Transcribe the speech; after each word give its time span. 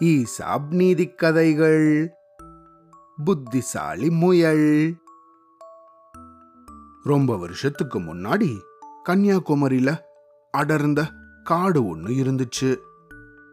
ESAB 0.00 0.68
நீதி 0.70 1.08
கதைகள் 1.08 2.10
புத்திசாலி 3.24 4.10
முயல். 4.10 4.94
ரொம்ப 7.04 7.36
வருஷத்துக்கு 7.36 8.00
முன்னாடி 8.00 8.60
கன்னியாகுமரியில 9.08 9.98
அடர்ந்த 10.50 11.10
காடு 11.44 11.86
ஒன்று 11.86 12.10
இருந்துச்சு. 12.10 12.76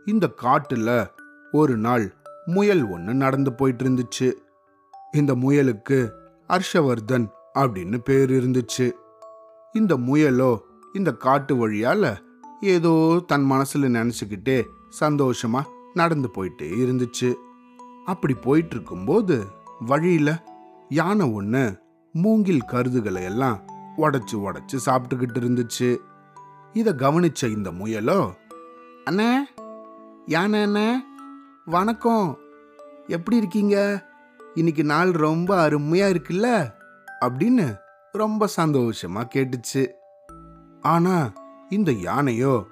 இந்த 0.05 0.29
காட்டுல 0.41 1.07
ஒரு 1.51 1.77
நாள் 1.77 2.15
முயல் 2.45 2.89
ஒன்று 2.89 3.13
நடந்து 3.13 3.53
போயிட்டு 3.53 3.85
இருந்துச்சு. 3.85 4.33
இந்த 5.11 5.35
முயலுக்கு 5.35 6.11
ஹர்ஷவர்தன் 6.49 7.27
அப்படின்னு 7.53 7.97
பேர் 7.97 8.31
இருந்துச்சு. 8.31 8.91
இந்த 9.73 9.97
முயலோ 9.97 10.59
இந்த 10.93 11.13
காட்டு 11.13 11.55
வழியால 11.55 12.17
ஏதோ 12.65 13.23
தன் 13.27 13.43
மனசில் 13.43 13.83
நினச்சிக்கிட்டே 13.83 14.63
சந்தோஷமாக 14.89 15.69
நடந்து 15.93 16.29
போயிட்டே 16.35 16.61
இருந்துச்சு. 16.61 17.33
அப்படி 18.05 18.33
போயிட்டு 18.33 18.75
இருக்கும்போது 18.75 19.45
வழியில் 19.79 20.35
யானை 20.89 21.31
ஒன்று 21.31 21.79
மூங்கில் 22.11 22.61
கருதுகளை 22.61 23.23
எல்லாம் 23.23 23.61
உடச்சி 23.97 24.33
உடச்சி 24.33 24.77
சாப்பிட்டுக்கிட்டு 24.85 25.39
இருந்துச்சு. 25.39 25.97
இதை 26.73 26.93
கவனிச்ச 26.93 27.49
இந்த 27.49 27.71
முயலோ 27.71 28.31
அண்ணே 29.05 29.35
யானை 30.25 30.65
அண்ணே 30.65 30.93
வணக்கம். 31.65 32.37
எப்படி 33.07 33.37
இருக்கீங்க? 33.37 34.05
இன்னைக்கு 34.53 34.83
நாள் 34.83 35.11
ரொம்ப 35.11 35.61
அருமையாக 35.61 36.13
இருக்குல்ல? 36.13 36.73
அப்படின்னு 37.21 37.77
ரொம்ப 38.11 38.47
சந்தோஷமா 38.57 39.27
கேட்டுச்சு. 39.35 39.87
ஆனால் 40.81 41.33
இந்த 41.69 41.91
யானையோ 41.91 42.65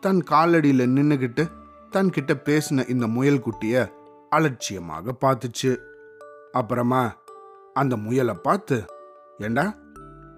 தன் 0.00 0.24
காலடியில் 0.30 0.86
நின்னுகிட்டு 0.86 1.50
தன்கிட்ட 1.90 2.40
பேசின 2.44 2.88
இந்த 2.88 3.06
முயல் 3.06 3.40
குட்டிய 3.40 3.92
அலட்சியமாக 4.30 5.16
பார்த்துச்சு. 5.20 5.76
அப்புறமா 6.52 7.14
அந்த 7.74 7.96
முயலை 7.96 8.34
பார்த்து 8.34 8.84
ஏண்டா 9.38 9.74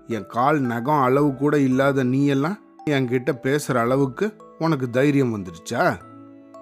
என் 0.06 0.27
கால் 0.27 0.60
நகம் 0.60 1.00
அளவு 1.00 1.34
கூட 1.34 1.60
இல்லாத 1.60 2.05
நீ 2.05 2.27
எல்லாம் 2.27 2.58
என்கிட்ட 2.91 3.38
பேசுற 3.42 3.74
அளவுக்கு 3.74 4.36
உனக்கு 4.58 4.90
தைரியம் 4.90 5.36
வந்துடுச்சா? 5.36 6.00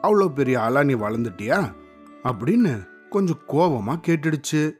அவ்வளோ 0.02 0.28
பெரிய 0.28 0.60
ஆளா 0.60 0.82
நீ 0.82 0.94
வளர்ந்துட்டியா? 0.94 1.72
அப்படின்னு 2.22 2.88
கொஞ்சம் 3.08 3.40
கோபமா 3.48 4.00
கேட்டுடுச்சு. 4.06 4.72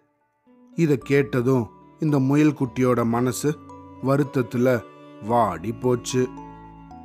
இதை 0.75 0.99
கேட்டதும் 0.99 1.71
இந்த 1.99 2.19
முயல் 2.19 2.57
குட்டியோட 2.61 3.05
மனசு 3.05 3.59
வருத்தத்துல 4.03 4.83
வாடி 5.23 5.73
போச்சு. 5.73 6.29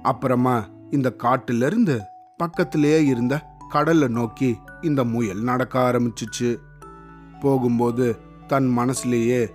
அப்புறமா 0.01 0.69
இந்த 0.89 1.13
காட்டுல 1.23 1.65
இருந்து 1.65 2.01
பக்கத்திலேயே 2.37 3.05
இருந்த 3.05 3.45
கடலை 3.69 4.07
நோக்கி 4.07 4.57
இந்த 4.81 5.03
முயல் 5.03 5.41
நடக்க 5.41 5.91
ஆரம்பிச்சிச்சு. 5.91 6.57
போகும்போது 7.39 8.17
தன் 8.47 8.77
மனசுலேயே 8.77 9.49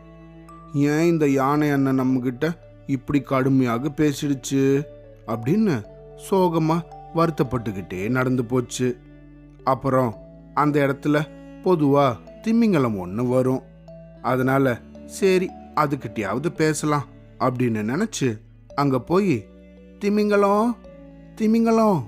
ஏன் 0.75 1.05
இந்த 1.05 1.29
யானை 1.29 1.71
அண்ணன் 1.71 2.01
நம்மகிட்ட 2.01 2.53
இப்படி 2.87 3.21
கடுமையாக 3.21 3.89
பேசிடுச்சு? 3.89 4.83
அப்படின்னு 5.27 5.85
சோகமா 6.31 6.83
வருத்தப்பட்டுக்கிட்டே 7.15 8.09
நடந்து 8.09 8.45
போச்சு. 8.45 8.99
அப்புறம் 9.65 10.15
அந்த 10.55 10.87
இடத்துல 10.87 11.27
பொதுவா 11.65 12.17
திமிங்கலம் 12.43 12.99
ஒன்று 12.99 13.27
வரும். 13.27 13.63
அதனால 14.23 14.81
சரி 15.07 15.51
அதுக்கிட்டையாவது 15.75 16.49
பேசலாம் 16.49 17.05
அப்படின்னு 17.39 17.93
நினைச்சு 17.93 18.39
அங்க 18.75 19.01
போய் 19.01 19.47
திமிங்கலம் 19.99 20.77
திமிங்கலம் 21.35 22.01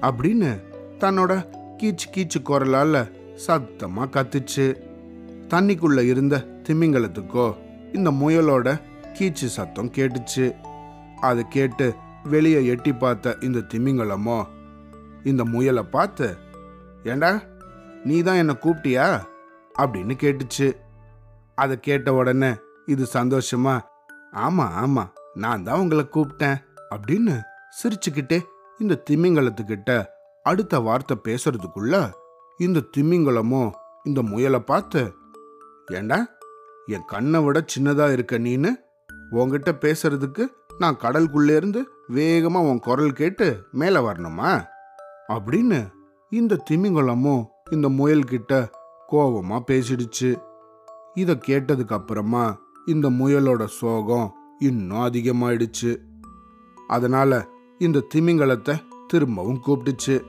அப்படின்னு 0.00 0.50
தன்னோட 0.98 1.32
கீச்சு 1.78 2.06
கீச்சு 2.14 2.38
குரலால 2.48 3.02
சத்தமா 3.46 4.04
கத்துச்சு. 4.14 4.66
தண்ணிக்குள்ள 5.48 6.00
இருந்த 6.04 6.36
திமிங்கலத்துக்கோ 6.62 7.46
இந்த 7.92 8.10
முயலோட 8.10 8.80
கீச்சு 9.18 9.48
சத்தம் 9.56 9.90
கேட்டுச்சு. 9.90 10.46
அதை 11.20 11.44
கேட்டு 11.48 11.94
வெளியே 12.22 12.64
எட்டி 12.66 12.92
பார்த்த 12.92 13.36
இந்த 13.40 13.58
திமிங்கலமோ 13.58 14.38
இந்த 15.24 15.44
முயலை 15.44 15.82
பார்த்து 15.82 16.36
ஏண்டா 17.04 17.40
நீ 18.04 18.22
தான் 18.22 18.36
என்னை 18.36 18.56
கூப்பிட்டியா? 18.60 19.06
அப்படின்னு 19.78 20.14
கேட்டுச்சு. 20.24 20.76
அதை 21.54 21.80
கேட்ட 21.80 22.14
உடனே 22.14 22.54
இது 22.86 23.06
சந்தோஷமா 23.12 23.80
ஆமா 24.46 24.66
ஆமா 24.84 25.04
நான் 25.34 25.62
தான் 25.62 25.78
உங்களை 25.78 26.06
கூப்பிட்டேன். 26.14 26.58
அப்படின்னு 26.94 27.40
சிரிச்சுக்கிட்டே 27.82 28.42
இந்த 28.78 29.02
திமிங்கலத்துக்கிட்ட 29.10 30.04
அடுத்த 30.42 30.80
வார்த்தை 30.80 31.16
பேசுறதுக்குள்ள 31.24 32.10
இந்த 32.58 32.82
திமிங்கலமும் 32.96 33.70
இந்த 34.04 34.22
முயலை 34.22 34.60
பார்த்து 34.60 35.14
ஏண்டா 35.86 36.26
என் 36.86 37.04
கண்ணை 37.06 37.40
விட 37.40 37.64
சின்னதா 37.76 38.12
இருக்க 38.12 38.38
நீன்னு 38.38 38.70
உன்கிட்ட 39.30 39.70
பேசுறதுக்கு 39.80 40.46
நான் 40.78 40.96
கடலுக்குள்ளே 40.96 41.56
இருந்து 41.56 41.88
வேகமா 42.08 42.58
உன் 42.58 42.78
குரல் 42.78 43.12
கேட்டு 43.12 43.66
மேலே 43.72 44.00
வரணுமா? 44.00 44.64
அப்படின்னு 45.28 45.90
இந்த 46.30 46.62
திமிங்கலமும் 46.70 47.44
இந்த 47.70 47.88
முயல்கிட்ட 47.88 48.70
கோபமா 49.12 49.60
பேசிடுச்சு. 49.66 50.42
இதை 51.14 51.38
கேட்டதுக்கு 51.46 51.92
அப்புறமா 51.92 52.58
இந்த 52.86 53.10
முயலோட 53.10 53.64
சோகம் 53.64 54.34
இன்னும் 54.58 54.98
அதிகமாயிடுச்சு. 54.98 55.96
அதனால 56.88 57.46
இந்த 57.78 58.02
திமிங்கலத்தை 58.14 58.82
திரும்பவும் 59.06 59.62
கூப்பிட்டுச்சு. 59.66 60.22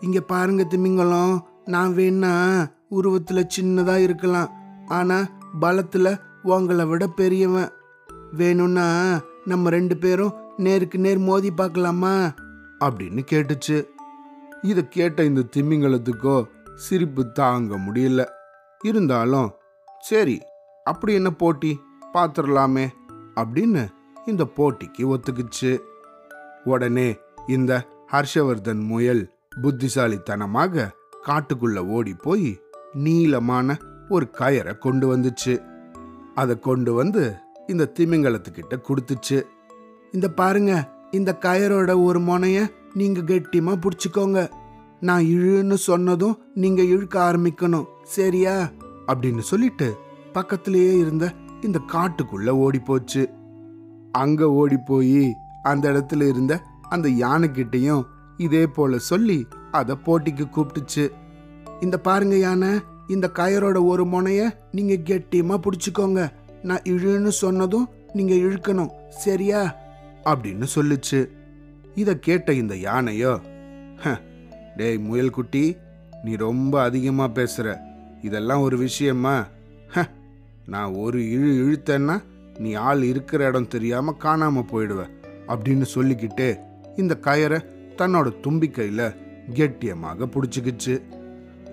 இங்க 0.00 0.20
பாருங்க 0.20 0.64
திமிங்கலம். 0.64 1.46
நான் 1.64 1.94
வேணா 1.94 2.66
உருவத்துல 2.90 3.46
சின்னதா 3.56 4.02
இருக்கலாம். 4.02 4.50
ஆனா 4.86 5.28
பலத்துல 5.60 6.20
உங்களை 6.42 6.84
விட 6.84 7.06
பெரியவன். 7.06 7.68
வேணும்னா 8.32 9.20
நம்ம 9.44 9.70
ரெண்டு 9.70 9.96
பேரும் 9.96 10.34
நேருக்கு 10.56 10.98
நேர் 10.98 11.18
மோதி 11.18 11.50
பார்க்கலாமா? 11.50 12.34
அப்படின்னு 12.80 13.24
கேட்டுச்சு. 13.32 13.84
இதை 14.62 14.88
கேட்ட 14.88 15.24
இந்த 15.24 15.42
திமிங்கலத்துக்கோ 15.56 16.44
சிரிப்பு 16.74 17.32
தாங்க 17.32 17.78
முடியல. 17.78 18.24
இருந்தாலும் 18.82 19.52
சரி 20.00 20.40
அப்படி 20.84 21.14
என்ன 21.14 21.30
போட்டி? 21.30 21.80
பார்த்துடலாமே 22.12 22.88
அப்படின்னு 23.36 23.88
இந்த 24.26 24.44
போட்டிக்கு 24.56 24.98
ஒத்துக்குச்சு. 24.98 25.78
உடனே 26.64 27.16
இந்த 27.46 27.86
ஹர்ஷவர்தன் 28.12 28.84
முயல் 28.86 29.32
புத்திசாலித்தனமாக 29.62 30.90
காட்டுக்குள்ள 31.26 31.78
ஓடி 31.78 32.14
போய் 32.14 32.60
நீளமான 32.92 33.78
ஒரு 34.08 34.28
கயரை 34.38 34.78
கொண்டு 34.78 35.16
வந்துச்சு. 35.16 35.62
அதை 36.34 36.58
கொண்டு 36.58 36.92
வந்து 36.92 37.34
இந்த 37.66 37.92
திமிங்கலத்துக்கிட்ட 37.98 38.82
கொடுத்துச்சு. 38.82 39.42
இந்த 40.12 40.28
பாருங்க 40.28 40.92
இந்த 41.10 41.38
கயரோட 41.40 42.02
ஒரு 42.02 42.20
முனைய 42.20 42.70
நீங்க 42.92 43.20
கெட்டியமா 43.20 43.78
புடிச்சுக்கோங்க. 43.80 44.50
நான் 45.00 45.22
இழுன்னு 45.22 45.74
சொன்னதும் 45.74 46.38
நீங்க 46.54 46.82
இழுக்க 46.82 47.32
ஆரம்பிக்கணும் 47.32 47.86
சரியா? 48.02 48.70
அப்படின்னு 49.06 49.38
சொல்லிட்டு 49.38 49.96
பக்கத்திலேயே 50.32 50.98
இருந்த 50.98 51.32
இந்த 51.60 51.80
காட்டுக்குள்ள 51.92 52.48
ஓடி 52.48 52.78
போச்சு 52.78 53.30
அங்கே 54.14 54.44
ஓடி 54.44 54.76
போய் 54.76 55.34
அந்த 55.62 55.90
இடத்துல 55.92 56.28
இருந்த 56.28 56.60
அந்த 56.88 57.08
யானைக்கிட்டையும் 57.08 58.02
இதே 58.36 58.66
போல 58.66 58.98
சொல்லி 58.98 59.46
அதை 59.70 59.96
போட்டிக்கு 60.04 60.46
கூப்பிட்டுச்சு 60.48 61.10
இந்த 61.80 62.00
பாருங்க 62.00 62.36
யானை 62.36 62.68
இந்த 63.08 63.30
கயரோட 63.34 63.86
ஒரு 63.86 64.04
முனைய 64.04 64.42
நீங்க 64.72 64.92
கெட்டியமா 64.94 65.60
பிடிச்சிக்கோங்க. 65.62 66.32
நான் 66.62 66.82
இழுன்னு 66.84 67.28
சொன்னதும் 67.28 67.88
நீங்க 68.12 68.34
இழுக்கணும் 68.34 68.90
சரியா? 69.08 69.76
அப்படின்னு 70.24 70.66
சொல்லுச்சு. 70.74 71.28
இதை 71.94 72.18
கேட்ட 72.18 72.52
இந்த 72.52 72.76
யானையோ 72.76 73.40
"ஹ, 73.96 74.20
டேய் 74.76 74.98
முயல் 74.98 75.30
குட்டி 75.30 75.76
நீ 76.24 76.36
ரொம்ப 76.36 76.82
அதிகமா 76.82 77.28
பேசுற. 77.28 77.76
இதெல்லாம் 78.22 78.60
ஒரு 78.60 78.78
விஷயமா? 78.78 79.46
ஹ, 79.88 80.04
நான் 80.66 80.94
ஒரு 80.94 81.18
இழு 81.18 81.50
இழுத்தேன்னா 81.62 82.22
நீ 82.58 82.72
ஆள் 82.72 83.02
இருக்கிற 83.02 83.44
இடம் 83.44 83.68
தெரியாம 83.68 84.16
காணாம 84.18 84.64
போயிடுவ 84.72 85.08
அப்படின்னு 85.46 85.82
சொல்லிக்கிட்டே 85.82 86.56
இந்த 86.96 87.18
கயரை 87.20 87.58
தன்னோட 87.96 88.32
தும்பிக்கையில 88.42 89.16
கெட்டியமாக 89.54 90.26
பிடிச்சிக்கிச்சு. 90.26 91.02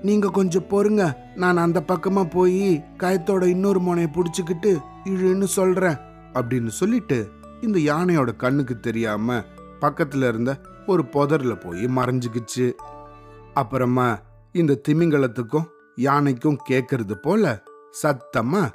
நீங்க 0.01 0.27
கொஞ்சம் 0.27 0.67
பொறுங்க 0.69 1.13
நான் 1.35 1.57
அந்த 1.57 1.83
பக்கமா 1.87 2.29
போய் 2.29 2.83
கயத்தோட 2.97 3.43
இன்னொரு 3.43 3.79
முனைய 3.79 4.09
பிடிச்சிக்கிட்டு 4.13 4.77
இழுன்னு 5.05 5.43
சொல்றேன் 5.43 5.95
அப்படின்னு 6.33 6.67
சொல்லிட்டு 6.67 7.29
இந்த 7.61 7.79
யானையோட 7.79 8.35
கண்ணுக்கு 8.35 8.79
தெரியாம 8.79 9.43
பக்கத்துல 9.81 10.27
இருந்த 10.27 10.59
ஒரு 10.87 11.03
புதர்ல 11.03 11.59
போய் 11.59 11.85
மறைஞ்சுக்கிச்சு. 11.85 12.71
அப்புறமா 13.53 14.19
இந்த 14.51 14.81
திமிங்கலத்துக்கும் 14.89 15.65
யானைக்கும் 15.95 16.57
கேக்குறது 16.69 17.13
போல 17.13 17.63
சத்தமா 18.03 18.71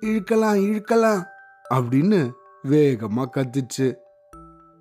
இழுக்கலாம் 0.00 0.60
இழுக்கலாம் 0.66 1.22
அப்படின்னு 1.74 2.32
வேகமா 2.64 3.24
கத்துச்சு. 3.34 3.94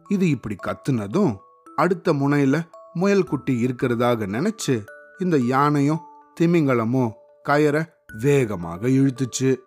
இது 0.08 0.30
இப்படி 0.30 0.56
கத்துனதும் 0.64 1.36
அடுத்த 1.76 2.14
முனையில 2.14 2.64
முயல் 2.94 3.24
குட்டி 3.24 3.66
இருக்கிறதாக 3.66 4.28
நினைச்சு 4.28 4.86
இந்த 5.18 5.38
யானையும் 5.38 6.00
திமிங்கலமும் 6.42 7.12
கயரை 7.50 7.86
வேகமாக 8.22 8.88
இழுத்துச்சு. 8.88 9.58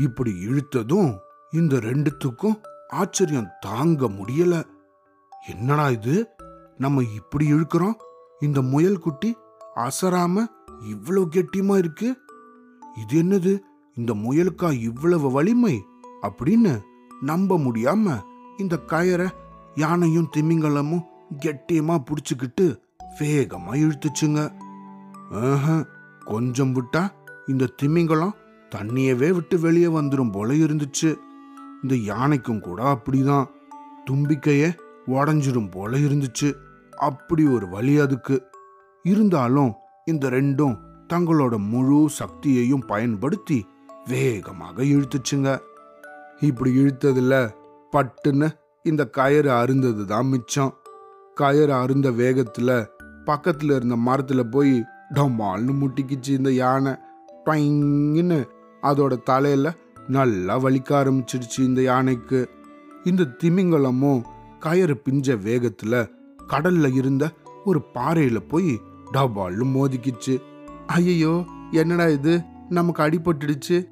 இப்படி 0.00 0.34
இழுத்ததும் 0.46 1.18
இந்த 1.50 1.76
ரெண்டுத்துக்கும் 1.76 2.60
ஆச்சரியம் 2.88 3.48
தாங்க 3.60 4.08
முடியல. 4.08 4.62
என்னடா 5.48 5.90
இது? 5.90 6.26
நம்ம 6.78 7.02
இப்படி 7.02 7.52
இழுக்கிறோம்? 7.52 7.94
இந்த 8.40 8.62
முயல் 8.62 8.98
குட்டி 8.98 9.36
அசராம 9.76 10.46
இவ்வளவு 10.80 11.28
கெட்டியமா 11.28 11.76
இருக்கு? 11.76 12.16
இது 12.96 13.22
என்னது? 13.22 13.58
இந்த 13.94 14.14
முயலுக்கா 14.14 14.80
இவ்வளவு 14.80 15.30
வலிமை? 15.30 15.84
அப்படின்னு 16.22 16.80
நம்ப 17.20 17.58
முடியாம 17.58 18.22
இந்த 18.56 18.78
கயரை 18.86 19.28
யானையும் 19.74 20.30
திமிங்கலமும் 20.36 21.04
கெட்டியமா 21.44 22.04
புடிச்சுக்கிட்டு 22.04 22.78
வேகமா 23.20 23.72
இழுத்துச்சுங்க. 23.72 24.52
கொஞ்சம் 26.24 26.74
விட்டா 26.74 27.08
இந்த 27.46 27.66
திமிங்கலம் 27.76 28.34
தண்ணியவே 28.74 29.30
விட்டு 29.30 29.60
வெளியே 29.60 29.86
வந்துடும் 29.86 30.32
போல 30.32 30.54
இருந்துச்சு. 30.54 31.16
இந்த 31.82 31.96
யானைக்கும் 31.96 32.60
கூட 32.60 32.82
அப்படிதான். 32.92 33.46
தும்பிக்கைய 34.10 34.76
உடஞ்சிடும் 35.06 35.70
போல 35.70 35.98
இருந்துச்சு. 35.98 36.54
அப்படி 36.96 37.46
ஒரு 37.46 37.68
வழி 37.68 37.98
அதுக்கு. 37.98 38.42
இருந்தாலும் 39.02 39.74
இந்த 40.04 40.30
ரெண்டும் 40.30 40.78
தங்களோட 41.08 41.68
முழு 41.68 42.08
சக்தியையும் 42.08 42.86
பயன்படுத்தி 42.86 43.66
வேகமாக 44.06 44.82
இழுத்துச்சுங்க. 44.82 45.58
இப்படி 46.40 46.76
இழுத்ததுல 46.76 47.50
பட்டுன்னு 47.92 48.50
இந்த 48.82 49.06
கயிறு 49.06 49.52
அருந்தது 49.52 50.06
தான் 50.06 50.26
மிச்சம். 50.26 50.74
கயிறு 51.34 51.72
அருந்த 51.72 52.10
வேகத்துல 52.10 52.86
பக்கத்துல 53.26 53.76
இருந்த 53.76 53.96
மரத்துல 53.96 54.42
போய் 54.50 54.84
டமால்னு 55.14 55.72
முட்டிக்கிச்சு 55.82 56.28
இந்த 56.28 56.52
யானை. 56.52 56.92
டொயின்னு 57.46 58.48
அதோட 58.82 59.22
தலையில 59.22 59.72
நல்லா 60.08 60.58
வலிக்க 60.58 60.90
ஆரம்பிச்சிடுச்சு 60.90 61.58
இந்த 61.58 61.82
யானைக்கு. 61.82 62.48
இந்த 63.04 63.22
திமிங்கலமும் 63.44 64.22
கயிறு 64.58 64.96
பிஞ்ச 64.98 65.34
வேகத்துல 65.34 66.10
கடல்ல 66.48 66.94
இருந்த 66.94 67.30
ஒரு 67.64 67.82
பாறையில 67.94 68.36
போய் 68.48 68.80
டபால்னு 69.12 69.66
மோதிக்கிச்சு. 69.74 70.42
ஐயோ 70.86 71.44
என்னடா 71.70 72.08
இது? 72.08 72.42
நமக்கு 72.68 73.02
அடிபட்டுடுச்சு. 73.02 73.88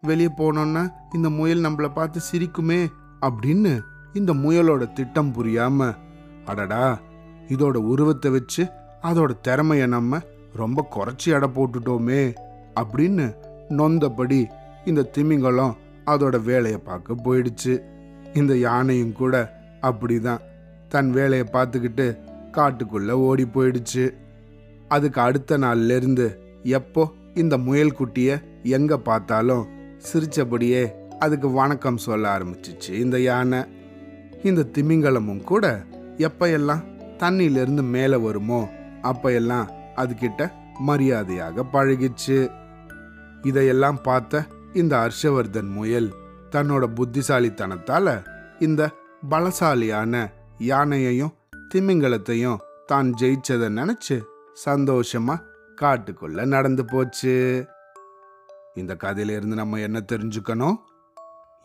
வெளியே 0.00 0.28
போனோன்னா 0.36 0.88
இந்த 1.14 1.30
முயல் 1.30 1.60
நம்மளை 1.60 1.92
பார்த்து 1.92 2.20
சிரிக்குமே 2.32 2.86
அப்படின்னு 3.20 3.80
இந்த 4.12 4.34
முயலோட 4.34 4.92
திட்டம் 4.92 5.34
புரியாம 5.34 5.96
அடடா 6.44 7.00
இதோட 7.48 7.76
உருவத்தை 7.76 8.30
வச்சு 8.30 8.66
அதோட 9.02 9.30
திறமைய 9.48 9.86
நம்ம 9.86 10.20
ரொம்ப 10.52 10.88
குறைச்சி 10.94 11.24
எடை 11.24 11.48
போட்டுட்டோமே 11.48 12.34
அப்படின்னு 12.74 13.36
நொந்தபடி 13.68 14.46
இந்த 14.84 15.02
திமிங்கலம் 15.02 15.76
அதோட 16.06 16.42
வேலையை 16.42 16.80
பார்க்க 16.80 17.14
போயிடுச்சு. 17.14 17.82
இந்த 18.34 18.56
யானையும் 18.56 19.12
கூட 19.12 19.52
அப்படிதான். 19.82 20.38
தன் 20.88 21.10
வேலையை 21.10 21.46
பார்த்துக்கிட்டு 21.52 22.18
காட்டுக்குள்ள 22.52 23.10
ஓடி 23.10 23.44
போயிடுச்சு. 23.44 24.10
அதுக்கு 24.88 25.20
அடுத்த 25.20 25.58
நாள்லேருந்து 25.58 26.36
எப்போ 26.62 27.12
இந்த 27.34 27.58
முயல் 27.58 28.42
எங்கே 28.62 28.96
பார்த்தாலும் 28.96 29.66
சிரிச்சபடியே 30.06 30.94
அதுக்கு 31.18 31.50
வணக்கம் 31.50 31.96
சொல்ல 31.96 32.38
ஆரம்பிச்சிச்சு. 32.38 32.90
இந்த 32.90 33.20
யானை 33.20 33.60
இந்த 34.42 34.66
திமிங்கலமும் 34.74 35.44
கூட 35.44 35.84
எப்பையெல்லாம் 36.18 36.82
எல்லாம் 37.16 37.82
மேலே 37.82 38.16
வருமோ 38.16 38.68
அப்பையெல்லாம் 39.02 39.70
எல்லாம் 39.96 40.48
மரியாதையாக 40.80 41.64
பழகிச்சு. 41.72 42.50
இதையெல்லாம் 43.42 44.02
பார்த்த 44.02 44.44
இந்த 44.74 44.94
ஹர்ஷவர்தன் 44.96 45.70
முயல் 45.70 46.08
தன்னோட 46.50 46.84
புத்திசாலித்தனத்தால 46.94 48.22
இந்த 48.58 48.90
பலசாலியான 49.30 50.26
யானையையும் 50.58 51.36
திமிங்கலத்தையும் 51.74 52.62
தான் 52.86 53.14
ஜெயிச்சதை 53.14 53.68
நினைச்சு 53.72 54.18
சந்தோஷமா 54.66 55.36
காட்டுக்குள்ள 55.80 56.44
நடந்து 56.44 56.84
போச்சு. 56.84 57.64
இந்த 58.74 58.96
கதையிலிருந்து 58.96 59.56
நம்ம 59.56 59.78
என்ன 59.78 60.04
தெரிஞ்சுக்கணும்? 60.12 60.76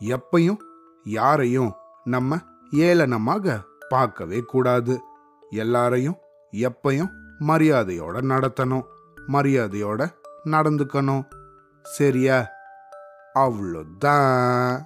எப்பையும் 0.00 0.56
யாரையும் 1.04 1.74
நம்ம 2.04 2.38
ஏளனமாக 2.72 3.60
பார்க்கவே 3.88 4.40
கூடாது. 4.40 5.00
எல்லாரையும் 5.50 6.16
எப்பையும் 6.52 7.10
மரியாதையோட 7.40 8.22
நடத்தணும். 8.22 8.84
மரியாதையோட 9.28 10.12
நடந்துக்கணும். 10.44 11.26
சரியா? 11.82 12.46
அவ்வளோதான். 13.34 14.80